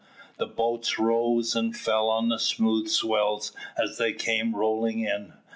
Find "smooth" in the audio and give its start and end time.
2.39-2.87